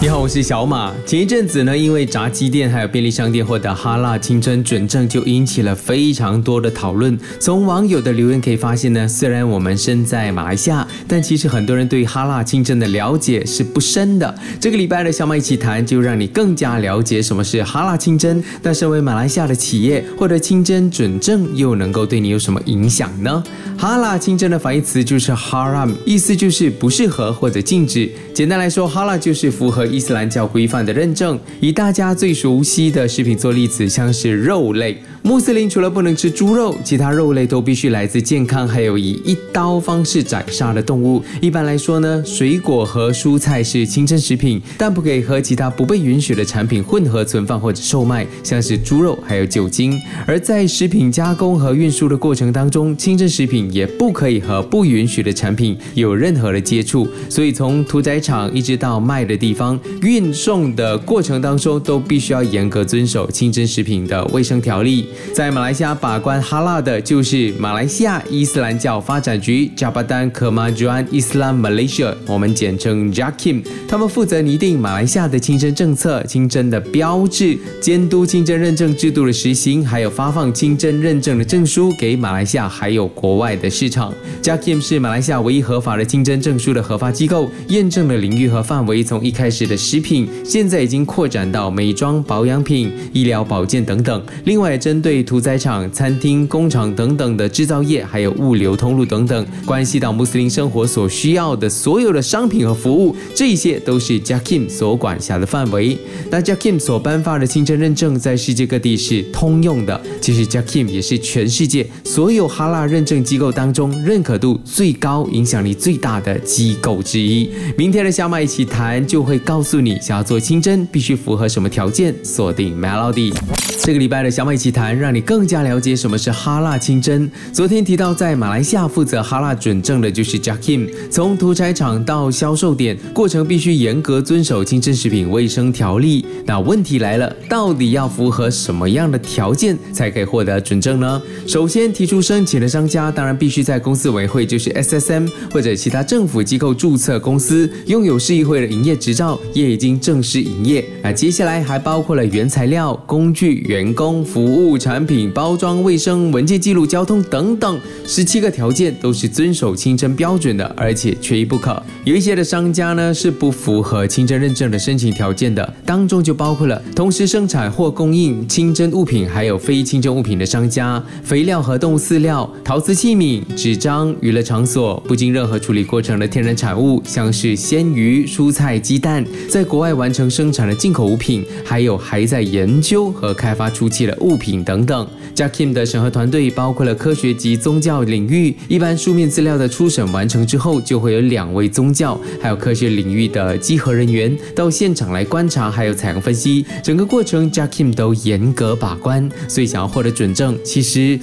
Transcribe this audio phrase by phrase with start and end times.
[0.00, 0.94] 你好，我是小马。
[1.04, 7.18] 前一阵子呢，因为炸鸡店还有便利商店获得哈辣清真准证，就引起了非常多的讨论。
[7.40, 14.32] 从网友的留言可以发现呢，虽然我们身在马来西亚，但其实很多人对哈辣清真的了解是不深的。
[14.60, 18.40] 这个礼拜的小马一起谈，就让你更加了解什么是哈辣清真。
[18.62, 23.42] 那身为马来西亚的企业，获得清真准证又能够对你有什么影响呢？
[23.76, 28.08] 哈辣清真的反义词就是 haram，意思就是不适合或者禁止。
[28.32, 29.87] 简单来说，哈辣就是符合。
[29.88, 34.96] 伊斯兰教规范的认证，以大家最熟悉的食品做例子，像是肉类。
[35.22, 41.22] 穆斯林除了不能吃猪肉，其他肉类都必须来自健康，还有以一刀方式宰杀的动物。
[41.42, 50.00] 一般来说呢，水果和蔬菜是清真食品，但不可以和其他不被允许的产品混合存放或者售卖，像是猪肉还有酒精。
[50.26, 57.06] 而在食品加工和运输的过程当中，清真食品也不可以和不允许的产品有任何的接触。
[57.28, 65.08] 所以从屠宰场一直到卖的地方，运送的过程当中都必须要严格遵守清真食品的卫生条例。
[65.32, 73.62] 在马来西亚把关哈拉的就是马来西亚伊斯兰教发展局 Jabatan Kemajuan Islam Malaysia，我们简称 JAKIM。
[73.88, 84.12] 他们负责拟定马来西亚的清真政策、清真的标志、监督清真认证制度的实行，还有发放清真认证的证书给马来西亚还有国外的市场。
[84.42, 94.20] JAKIM 是马来西亚唯一合法的清真证书的核发机构，验证的领域和范围从一开始的食品，现在已经扩展到美妆、保养品、医疗保健等等。
[94.44, 105.98] 另外，针对屠宰场、餐厅、工厂等等的制造业，还有物流通路等等，关系到穆斯林生活所需要的所有的商品和服务，这些都是 Jakim 所管辖的范围。
[106.30, 110.00] 那 Jakim 所颁发的清真认证在世界各地是通用的。
[110.20, 117.50] 其实 Jakim 也是全世界所有哈拉认证机构当中认可度最高、影响力最大的机构之一。
[117.76, 122.14] 明天的小马一起谈就会告告诉你，想要做清真必须符合什么条件。
[122.22, 123.34] 锁定 Melody。
[123.80, 127.28] 这个礼拜的小美奇谈，让你更加了解什么是哈辣清真。
[127.52, 136.24] 昨天提到，在马来西亚负责哈辣准证的就是 Jackim，从屠宰场到销售点，过程必须严格遵守清真食品卫生条例。
[136.46, 141.20] 那问题来了，到底要符合什么样的条件才可以获得准证呢？
[141.48, 150.84] 首先，提出申请的商家当然必须在公司委会，就是 SSM 或者其他政府机构注册公司，拥有市议会的营业执照，也已经正式营业。
[151.02, 155.18] 那接下来还包括了原材料、工具、员工、服务、产品。
[155.38, 161.80] 包装卫生、文件记录、交通等等，十七个条件都是遵守清真标准的，而且缺一不可。
[162.04, 185.06] 有一些的商家呢是不符合清真认证的申请条件的，当中就包括了同时生产或供应清真物品，还有非清真物品的商家，肥料和动物饲料、陶瓷器皿、纸张、娱乐场所，不经任何处理过程的天然产物，像是鲜鱼、蔬菜、鸡蛋，在国外完成生产的进口物品，还有还在研究和开发初期的物品等等。
[185.34, 188.54] Jackim 的审核团队包括了科学及宗教领域。
[188.66, 196.66] 一般书面资料的初审完成之后，就会有两位宗教还有科学领域的稽核人员到现场来观察，还有采样分析。
[196.82, 201.16] 整个过程 Jackim 都严格把关，所以想要获得准证，其实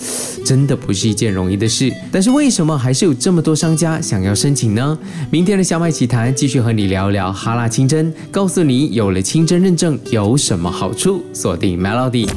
[0.45, 1.91] 真的不是一件容易的事。
[2.09, 4.97] 但是为什么还是有这么多商家想要申请呢？
[5.29, 7.94] 明天的小麦奇谈继续和你聊聊哈拉清真，
[8.31, 11.23] 告诉你有了清真认证有什么好处。
[11.33, 12.27] 锁定 Melody。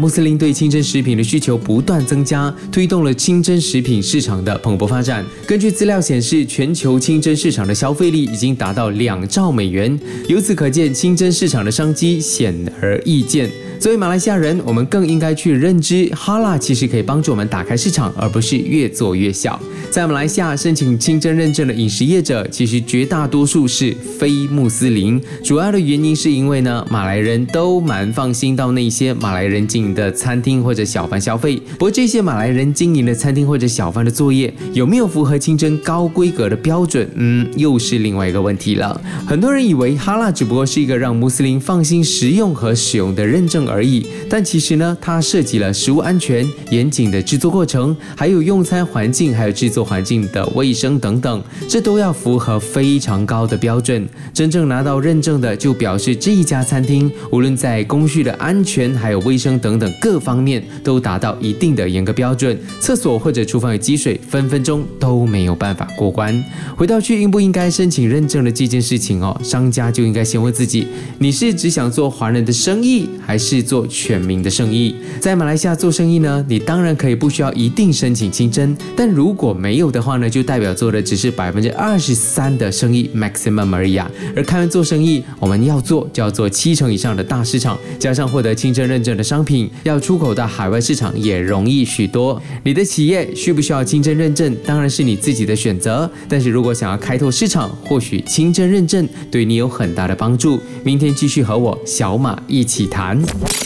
[0.00, 5.24] 穆斯林对清真食品的需求不断增加，推动了清真食品市场的蓬勃发展。
[5.46, 13.48] 根据资料显示，全球清真市场的消费力已经达到两兆美元，由此可见，清真市场的商机显而易见。
[13.78, 19.60] 作为马来西亚人，我们更应该去认知，哈拉其实可以帮助我们打开市场，而不是越做越小。
[19.90, 25.03] 在马来西亚申请清真认证的饮食业者，其实绝大多数是非穆斯林。
[25.42, 31.56] 主要的原因是因为呢，马来人都蛮放心到那些马来人经营的餐厅或者小贩消费。
[31.72, 39.00] 不过这些马来人经营的餐厅或者小贩的作业有没有符合清真高规格的标准，嗯，又是另外一个问题了。
[39.26, 43.64] 很多人以为哈拉只不过是一个让穆斯林放心食用和使用的认证。
[43.66, 54.06] 而已，但其实呢，它涉及了食物安全、严谨的制作过程，还有用餐环境，还有制作环境的卫生等等，这都要符合非常高的标准。
[54.34, 62.56] 真正拿到认证的，就表示这一家餐厅无论在工序的安全、还有卫生等等各方面都达到一定的严格标准。
[62.80, 66.44] 厕所或者厨房有积水，分分钟都没有办法过关。
[66.76, 70.86] 回到去应不应该申请认证的这件事情哦，商家就应该先问自己：
[71.18, 73.64] 你是只想做华人的生意，还是？
[73.64, 74.94] 做全民的生意。
[75.18, 84.10] 在马来西亚做生意呢，你当然可以不需要一定申请清真，但如果没有的话呢，就代表做的只是百分之二十三的生意 maximum 而已啊。
[84.36, 92.40] 而开完做生意，我们要做就要做七成以上的大市场，加上获得清真认证的商品，要出口到海外市场也容易许多。
[92.62, 96.10] 你的企业需不需要清真认证，当然是你自己的选择。
[96.28, 100.60] 但是如果想要开拓市场，或许清真认证对你有很大的帮助。
[100.84, 103.20] 明天继续和我小马一起谈。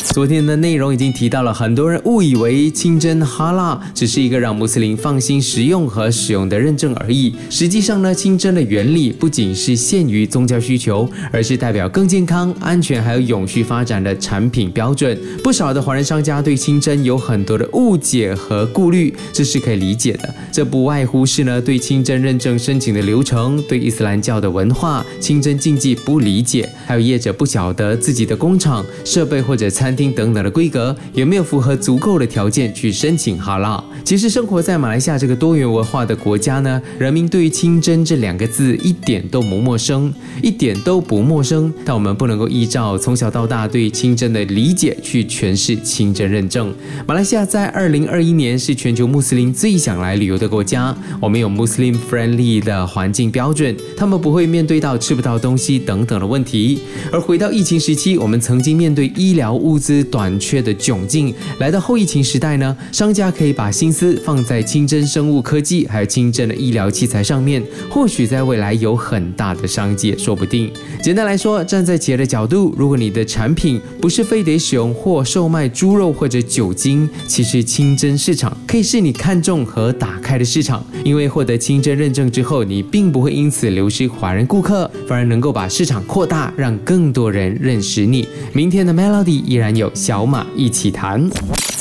[0.05, 7.35] 昨天的内容已经提到了，很多人误以为清真哈拉只是一个让穆斯林放心食用和使用的认证而已。
[7.51, 15.19] 实际上呢，清真的原理不仅是限于宗教需求，而是代表更健康、安全还有永续发展的产品标准。
[15.43, 20.35] 不少的华人商家对清真有很多的误解和顾虑，这是可以理解的。
[20.51, 30.09] 这不外乎是呢对清真认证申请的流程、对伊斯兰教的文化、清真禁忌不理解，还有业者不晓得自己的工厂设备或者餐厅。
[30.19, 33.83] 等等的规格有没有符合足够的条件去申请哈拉？
[34.05, 40.13] 其实生活在马来西亚这个多元文化的国家呢，人民对于清真这两个字一点都不陌生，
[40.43, 41.73] 一点都都不陌生。
[41.85, 46.75] 但我们不能够依照从小到大对清真的理解去诠释清真认证。
[47.07, 56.81] 马来西亚在二零二一年是全球穆斯林最想来旅游的国家，我们有 Muslim friendly 的环境标准，他们不会面对到吃不到东西等等的问题。
[57.13, 60.03] 而回到疫情时期，我们曾经面对医疗物资。
[60.11, 70.73] 短缺的窘境，来到后疫情时代呢，商家可以把心思放在清真生物科技，还有清真的医疗器材上面，或许在未来有很大的商机，说不定。
[71.03, 88.27] 简单来说，站在企业的角度，如果你的产品不是非得使用或售卖猪肉或者酒精，其实清真市场可以是你看中和打开的市场，因为获得清真认证之后，你并不会因此流失华人顾客，反而能够把市场扩大，让更多人认识你。
[88.53, 89.89] 明天的 Melody 依然有。
[89.95, 91.29] 小马一起谈。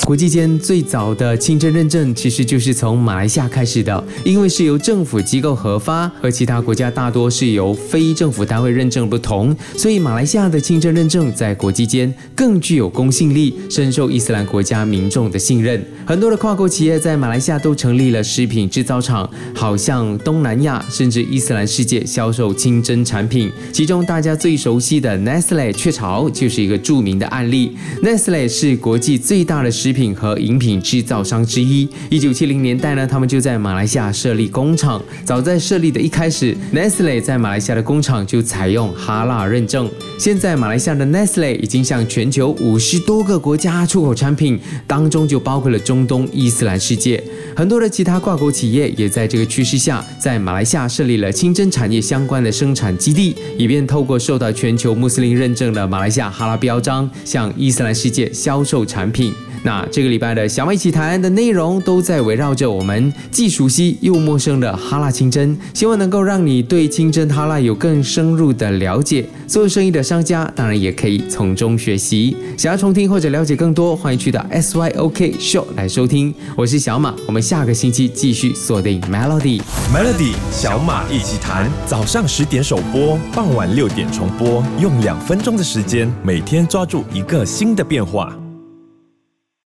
[0.08, 15.84] 国际间最早的清真认证其实就是从马来西亚开始的，因为是由政府机构核发，和其他国家大多是由非政府单位认证不同，所以马来西亚的清真认证在国际间更具有公信力，深受伊斯兰国家民众的信任。
[16.06, 27.76] 很多的跨国企业在马来西亚都成立了食品制造厂，好像东南亚甚至伊斯兰世界销售清真产品，其中大家最熟悉的 Nestle 雀巢就是一个著名的案例。
[28.02, 30.08] Nestle 是国际最大的食品品。
[30.18, 31.88] 和饮品制造商之一。
[32.10, 35.00] 一九七零年代呢，他们就在马来西亚设立工厂。
[35.24, 39.90] 早在设立的一开始，Nestle 在马来西亚的工厂就采用哈拉认证。
[40.18, 47.24] 现在，马来西亚的 Nestle 已经向全球五十多个国家出口产品，当中就包括了中东伊斯兰世界。
[47.56, 59.34] 很多的其他跨国企业也在这个趋势下，在马来西亚设立了清真产业相关的生产基地，以便透过受到全球穆斯林认证的马来西亚哈拉标章，向伊斯兰世界销售产品。
[59.64, 69.26] 那这个礼拜的小马一起谈的内容都在围绕着我们既熟悉又陌生的哈拉清真，希望能够让你对清真哈拉有更深入的了解。
[69.48, 72.36] 做生意的商家当然也可以从中学习。
[72.58, 76.34] 想要重听或者了解更多，欢迎去到 SYOK Show 来收听。
[76.56, 79.62] 我是小马，我们下个星期继续锁定 Melody。
[79.94, 88.36] Melody 小马一起谈，早上十点首播，傍晚六点重播，用两分钟的时间，每天抓住一个新的变化。